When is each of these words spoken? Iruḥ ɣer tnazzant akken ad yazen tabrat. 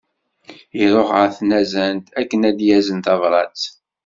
Iruḥ 0.83 1.09
ɣer 1.17 1.29
tnazzant 1.37 2.07
akken 2.19 2.41
ad 2.49 2.59
yazen 2.67 2.99
tabrat. 3.05 3.61